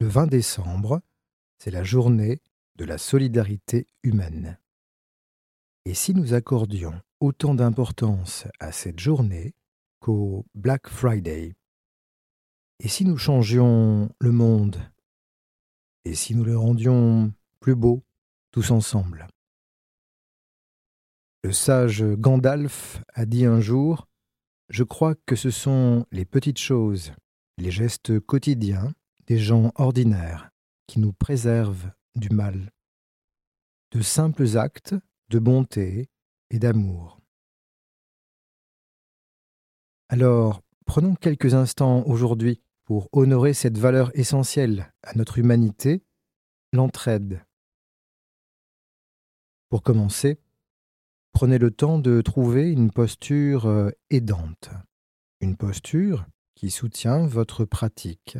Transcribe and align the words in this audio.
Le 0.00 0.08
20 0.08 0.28
décembre, 0.28 1.02
c'est 1.58 1.70
la 1.70 1.84
journée 1.84 2.40
de 2.76 2.86
la 2.86 2.96
solidarité 2.96 3.86
humaine. 4.02 4.58
Et 5.84 5.92
si 5.92 6.14
nous 6.14 6.32
accordions 6.32 6.98
autant 7.20 7.54
d'importance 7.54 8.46
à 8.60 8.72
cette 8.72 8.98
journée 8.98 9.54
qu'au 9.98 10.46
Black 10.54 10.88
Friday? 10.88 11.54
Et 12.78 12.88
si 12.88 13.04
nous 13.04 13.18
changions 13.18 14.10
le 14.20 14.32
monde? 14.32 14.78
Et 16.06 16.14
si 16.14 16.34
nous 16.34 16.44
le 16.44 16.56
rendions 16.56 17.34
plus 17.60 17.74
beau 17.74 18.02
tous 18.52 18.70
ensemble? 18.70 19.28
Le 21.44 21.52
sage 21.52 22.02
Gandalf 22.02 23.02
a 23.12 23.26
dit 23.26 23.44
un 23.44 23.60
jour 23.60 24.08
Je 24.70 24.82
crois 24.82 25.14
que 25.26 25.36
ce 25.36 25.50
sont 25.50 26.06
les 26.10 26.24
petites 26.24 26.58
choses, 26.58 27.12
les 27.58 27.70
gestes 27.70 28.18
quotidiens 28.20 28.94
des 29.30 29.38
gens 29.38 29.70
ordinaires 29.76 30.50
qui 30.88 30.98
nous 30.98 31.12
préservent 31.12 31.92
du 32.16 32.30
mal. 32.30 32.72
De 33.92 34.02
simples 34.02 34.58
actes 34.58 34.96
de 35.28 35.38
bonté 35.38 36.08
et 36.50 36.58
d'amour. 36.58 37.20
Alors, 40.08 40.62
prenons 40.84 41.14
quelques 41.14 41.54
instants 41.54 42.02
aujourd'hui 42.08 42.60
pour 42.82 43.08
honorer 43.12 43.54
cette 43.54 43.78
valeur 43.78 44.10
essentielle 44.18 44.92
à 45.04 45.14
notre 45.14 45.38
humanité, 45.38 46.02
l'entraide. 46.72 47.40
Pour 49.68 49.84
commencer, 49.84 50.40
prenez 51.30 51.58
le 51.58 51.70
temps 51.70 52.00
de 52.00 52.20
trouver 52.20 52.72
une 52.72 52.90
posture 52.90 53.66
euh, 53.66 53.90
aidante, 54.10 54.70
une 55.40 55.56
posture 55.56 56.26
qui 56.56 56.72
soutient 56.72 57.28
votre 57.28 57.64
pratique. 57.64 58.36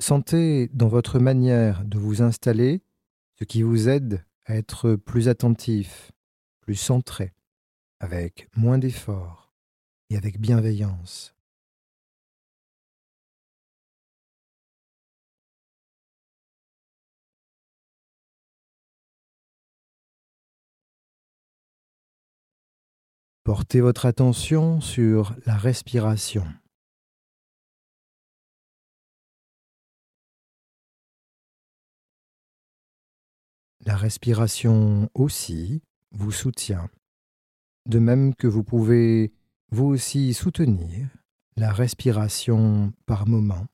Sentez 0.00 0.68
dans 0.72 0.88
votre 0.88 1.18
manière 1.18 1.84
de 1.84 1.98
vous 1.98 2.20
installer 2.20 2.82
ce 3.38 3.44
qui 3.44 3.62
vous 3.62 3.88
aide 3.88 4.24
à 4.44 4.56
être 4.56 4.96
plus 4.96 5.28
attentif, 5.28 6.12
plus 6.60 6.74
centré, 6.74 7.32
avec 8.00 8.48
moins 8.56 8.78
d'efforts 8.78 9.52
et 10.10 10.16
avec 10.16 10.40
bienveillance. 10.40 11.34
Portez 23.44 23.80
votre 23.80 24.06
attention 24.06 24.80
sur 24.80 25.36
la 25.44 25.56
respiration. 25.56 26.46
La 33.86 33.96
respiration 33.96 35.10
aussi 35.12 35.82
vous 36.12 36.32
soutient, 36.32 36.88
de 37.84 37.98
même 37.98 38.34
que 38.34 38.46
vous 38.46 38.64
pouvez 38.64 39.34
vous 39.70 39.84
aussi 39.84 40.32
soutenir 40.32 41.08
la 41.56 41.70
respiration 41.70 42.94
par 43.04 43.28
moment. 43.28 43.66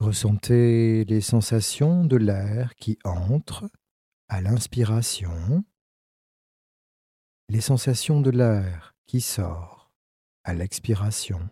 Ressentez 0.00 1.04
les 1.04 1.20
sensations 1.20 2.04
de 2.04 2.16
l'air 2.16 2.74
qui 2.74 2.98
entre 3.04 3.70
à 4.28 4.40
l'inspiration, 4.40 5.64
les 7.48 7.60
sensations 7.60 8.20
de 8.20 8.30
l'air 8.30 8.96
qui 9.06 9.20
sort 9.20 9.92
à 10.42 10.54
l'expiration. 10.54 11.48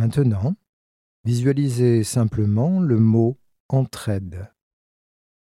Maintenant, 0.00 0.56
visualisez 1.24 2.04
simplement 2.04 2.80
le 2.80 2.98
mot 2.98 3.38
entraide 3.68 4.50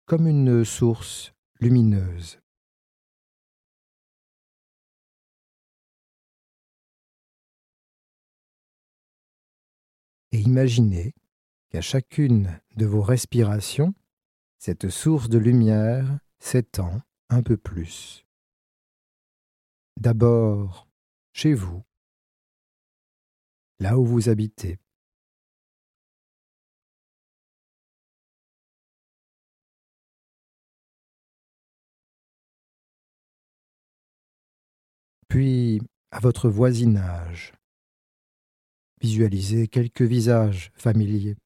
comme 0.06 0.26
une 0.26 0.64
source 0.64 1.34
lumineuse. 1.60 2.40
Et 10.32 10.40
imaginez 10.40 11.12
qu'à 11.68 11.82
chacune 11.82 12.58
de 12.74 12.86
vos 12.86 13.02
respirations, 13.02 13.92
cette 14.56 14.88
source 14.88 15.28
de 15.28 15.36
lumière 15.36 16.20
s'étend 16.38 17.02
un 17.28 17.42
peu 17.42 17.58
plus. 17.58 18.24
D'abord 19.98 20.88
chez 21.34 21.52
vous, 21.52 21.84
là 23.80 23.98
où 23.98 24.04
vous 24.04 24.28
habitez. 24.28 24.78
Puis 35.28 35.80
à 36.10 36.20
votre 36.20 36.48
voisinage. 36.48 37.52
Visualisez 39.00 39.68
quelques 39.68 40.02
visages 40.02 40.72
familiers. 40.74 41.36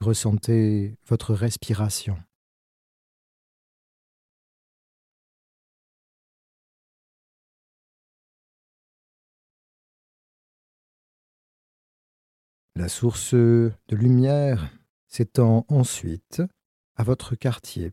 Ressentez 0.00 0.96
votre 1.06 1.34
respiration. 1.34 2.18
La 12.74 12.88
source 12.88 13.34
de 13.34 13.74
lumière 13.90 14.70
s'étend 15.06 15.66
ensuite 15.68 16.42
à 16.96 17.04
votre 17.04 17.34
quartier, 17.34 17.92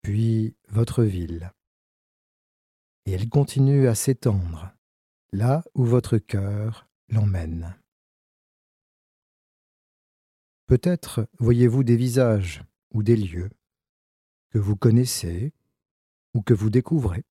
puis 0.00 0.56
votre 0.68 1.04
ville. 1.04 1.52
Et 3.04 3.12
elle 3.12 3.28
continue 3.28 3.86
à 3.86 3.94
s'étendre 3.94 4.72
là 5.32 5.62
où 5.74 5.84
votre 5.84 6.16
cœur 6.16 6.88
l'emmène. 7.10 7.76
Peut-être 10.66 11.28
voyez-vous 11.38 11.84
des 11.84 11.96
visages 11.96 12.62
ou 12.92 13.02
des 13.02 13.16
lieux 13.16 13.50
que 14.50 14.58
vous 14.58 14.76
connaissez 14.76 15.52
ou 16.32 16.40
que 16.40 16.54
vous 16.54 16.70
découvrez. 16.70 17.24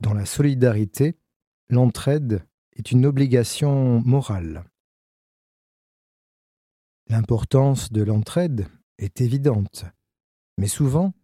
Dans 0.00 0.14
la 0.14 0.26
solidarité, 0.26 1.16
l'entraide 1.70 2.46
est 2.76 2.92
une 2.92 3.04
obligation 3.04 4.00
morale. 4.02 4.64
L'importance 7.08 7.90
de 7.90 8.02
l'entraide 8.02 8.68
est 8.98 9.20
évidente, 9.20 9.86
mais 10.56 10.68
souvent 10.68 11.14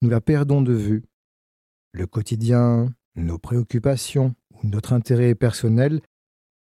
nous 0.00 0.08
la 0.08 0.22
perdons 0.22 0.62
de 0.62 0.72
vue. 0.72 1.04
Le 1.92 2.06
quotidien, 2.06 2.94
nos 3.16 3.38
préoccupations 3.38 4.34
ou 4.50 4.66
notre 4.66 4.94
intérêt 4.94 5.34
personnel 5.34 6.00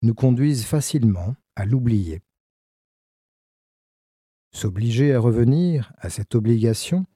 nous 0.03 0.15
conduisent 0.15 0.65
facilement 0.65 1.37
à 1.55 1.65
l'oublier. 1.65 2.23
S'obliger 4.53 5.15
à 5.15 5.21
revenir 5.21 5.93
à 5.99 6.11
cette 6.11 6.35
obligation 6.35 7.07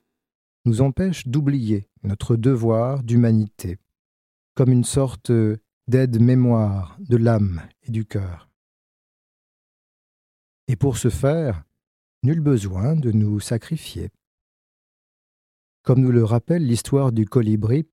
nous 0.67 0.83
empêche 0.83 1.27
d'oublier 1.27 1.89
notre 2.05 2.37
devoir 2.37 3.03
d'humanité 3.03 3.79
comme 4.57 4.73
une 4.73 4.85
sorte 4.85 5.31
d'aide-mémoire 5.87 6.97
de 6.99 7.17
l'âme 7.17 7.63
et 7.83 7.93
du 7.93 8.07
cœur. 8.07 8.49
Et 10.67 10.77
pour 10.77 10.97
ce 10.97 11.11
faire, 11.11 11.63
nul 12.23 12.41
besoin 12.41 12.97
de 12.97 13.13
nous 13.13 13.39
sacrifier. 13.39 14.11
Comme 15.83 16.01
nous 16.01 16.11
le 16.11 16.25
rappelle 16.25 16.67
l'histoire 16.67 17.13
du 17.13 17.27
colibri, 17.27 17.87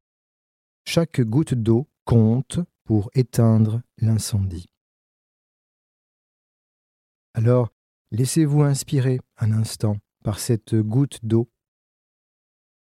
chaque 0.86 1.22
goutte 1.22 1.54
d'eau 1.54 1.88
compte 2.06 2.60
pour 2.86 3.12
éteindre 3.14 3.82
l'incendie. 3.98 4.70
Alors, 7.34 7.70
laissez-vous 8.12 8.62
inspirer 8.62 9.20
un 9.38 9.52
instant 9.52 9.98
par 10.24 10.40
cette 10.40 10.76
goutte 10.76 11.20
d'eau. 11.24 11.52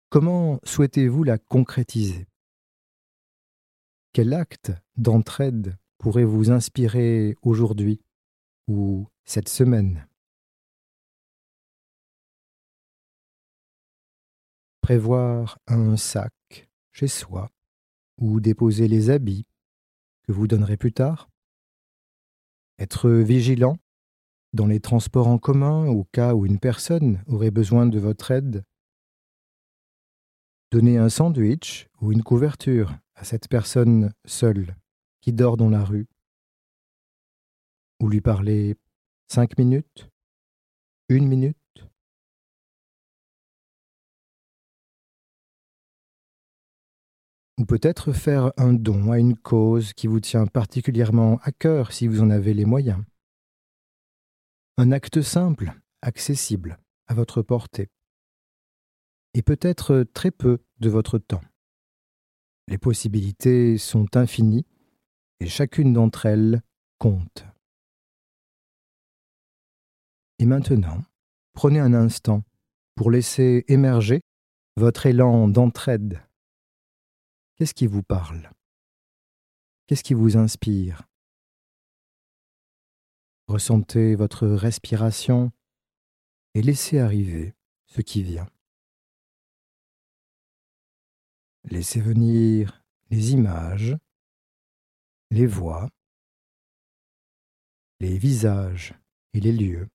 Comment 0.09 0.61
souhaitez-vous 0.63 1.25
la 1.25 1.39
concrétiser? 1.39 2.29
Quel 4.13 4.35
acte 4.35 4.73
d'entraide 4.97 5.79
pourrait 5.99 6.25
vous 6.25 6.51
inspirer 6.51 7.37
aujourd'hui 7.43 8.03
ou 8.69 9.09
cette 9.25 9.49
semaine? 9.49 10.07
Prévoir 14.83 15.59
un 15.67 15.97
sac 15.97 16.35
chez 16.91 17.09
soi 17.09 17.51
ou 18.19 18.41
déposer 18.41 18.89
les 18.89 19.11
habits 19.11 19.47
que 20.25 20.33
vous 20.33 20.47
donnerez 20.47 20.77
plus 20.77 20.93
tard? 20.93 21.31
Être 22.79 23.09
vigilant 23.11 23.79
dans 24.53 24.67
les 24.67 24.81
transports 24.81 25.29
en 25.29 25.39
commun 25.39 25.87
au 25.87 26.05
cas 26.05 26.35
où 26.35 26.45
une 26.45 26.59
personne 26.59 27.23
aurait 27.27 27.51
besoin 27.51 27.87
de 27.87 27.99
votre 27.99 28.31
aide? 28.31 28.65
Donner 30.71 30.99
un 30.99 31.09
sandwich 31.09 31.89
ou 32.01 32.13
une 32.13 32.23
couverture? 32.23 32.99
À 33.23 33.25
cette 33.25 33.47
personne 33.47 34.13
seule 34.25 34.75
qui 35.21 35.33
dort 35.33 35.57
dans 35.57 35.71
la 35.71 35.85
rue. 35.85 36.09
Ou 38.01 38.09
lui 38.09 38.21
parler 38.21 38.77
cinq 39.29 39.57
minutes, 39.59 40.11
une 41.09 41.29
minute? 41.29 41.57
Ou 47.59 47.65
peut-être 47.65 48.13
faire 48.13 48.53
un 48.57 48.73
don 48.73 49.13
à 49.13 49.21
une 49.21 49.37
cause 49.37 49.93
qui 49.93 50.09
vous 50.09 50.19
tient 50.19 50.49
particulièrement 50.49 51.39
à 51.45 51.53
cœur 51.53 51.93
si 51.93 52.09
vous 52.09 52.23
en 52.23 52.31
avez 52.31 52.55
les 52.55 52.65
moyens. 52.65 53.05
Un 54.79 54.91
acte 54.91 55.23
simple, 55.23 55.73
accessible, 56.01 56.77
à 57.07 57.15
votre 57.15 57.41
portée. 57.41 57.89
Et 59.35 59.43
peut-être 59.43 60.03
très 60.13 60.33
peu 60.33 60.59
de 60.81 60.89
votre 60.89 61.19
temps. 61.19 61.43
Les 62.73 62.79
possibilités 62.79 63.77
sont 63.77 64.17
infinies 64.17 64.65
et 65.41 65.47
chacune 65.47 65.93
d'entre 65.93 66.25
elles 66.25 66.63
compte. 66.97 67.45
Et 70.39 70.47
maintenant, 70.47 71.05
prenez 71.53 71.81
un 71.81 71.93
instant 71.93 72.45
pour 72.95 73.11
laisser 73.11 73.67
émerger 73.69 74.23
votre 74.79 75.05
élan 75.05 75.49
d'entraide. 75.49 76.23
Qu'est-ce 77.57 77.75
qui 77.75 77.87
vous 77.87 78.03
parle? 78.03 78.51
Qu'est-ce 79.87 80.03
qui 80.03 80.15
vous 80.15 80.39
inspire? 80.39 81.03
Ressentez 83.49 84.15
votre 84.15 84.49
respiration 84.49 85.53
et 86.55 86.63
laissez 86.63 87.01
arriver 87.01 87.53
ce 87.85 88.01
qui 88.01 88.23
vient. 88.23 88.49
Laissez 91.65 92.01
venir 92.01 92.85
les 93.11 93.33
images, 93.33 93.97
les 95.31 95.47
voix, 95.47 95.89
les 98.01 98.19
visages 98.19 98.95
et 99.33 99.41
les 99.41 99.53
lieux. 99.53 99.89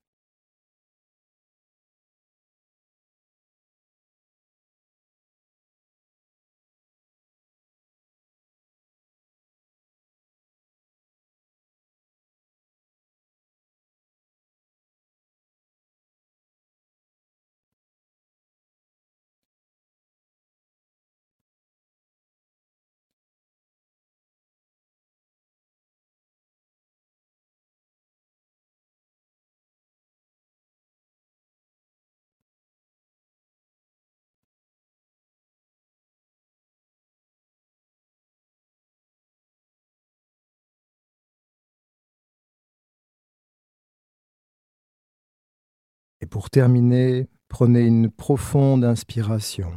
Et 46.22 46.25
pour 46.25 46.50
terminer, 46.50 47.30
prenez 47.48 47.86
une 47.86 48.10
profonde 48.10 48.84
inspiration. 48.84 49.72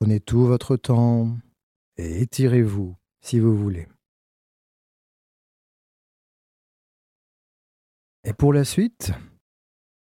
Prenez 0.00 0.20
tout 0.20 0.46
votre 0.46 0.76
temps 0.76 1.36
et 1.96 2.22
étirez-vous 2.22 2.96
si 3.20 3.40
vous 3.40 3.56
voulez. 3.56 3.88
Et 8.24 8.32
pour 8.32 8.52
la 8.52 8.64
suite, 8.64 9.12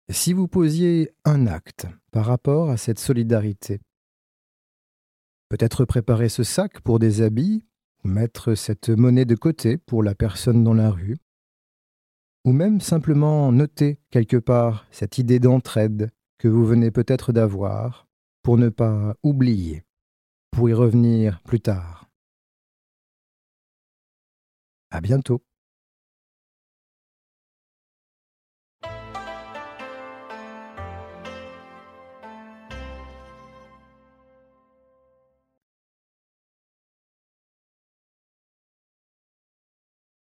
si 0.09 0.33
vous 0.33 0.47
posiez 0.47 1.13
un 1.25 1.47
acte 1.47 1.87
par 2.11 2.25
rapport 2.25 2.69
à 2.69 2.77
cette 2.77 2.99
solidarité, 2.99 3.79
peut-être 5.49 5.85
préparer 5.85 6.29
ce 6.29 6.43
sac 6.43 6.81
pour 6.81 6.99
des 6.99 7.21
habits 7.21 7.63
mettre 8.07 8.55
cette 8.55 8.89
monnaie 8.89 9.25
de 9.25 9.35
côté 9.35 9.77
pour 9.77 10.03
la 10.03 10.15
personne 10.15 10.63
dans 10.63 10.73
la 10.73 10.91
rue, 10.91 11.17
ou 12.45 12.51
même 12.51 12.79
simplement 12.79 13.51
noter 13.51 13.99
quelque 14.11 14.37
part 14.37 14.85
cette 14.91 15.17
idée 15.17 15.39
d'entraide 15.39 16.11
que 16.37 16.47
vous 16.47 16.65
venez 16.65 16.91
peut-être 16.91 17.33
d'avoir 17.33 18.07
pour 18.43 18.57
ne 18.57 18.69
pas 18.69 19.15
oublier, 19.23 19.83
pour 20.51 20.69
y 20.69 20.73
revenir 20.73 21.41
plus 21.41 21.59
tard. 21.59 22.07
À 24.91 25.01
bientôt. 25.01 25.41